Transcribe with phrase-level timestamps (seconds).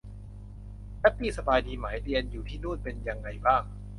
[0.99, 3.63] แพทตี้สบายดีไหม เรียนอยู่ที่นู่นเป็นยังไงบ้าง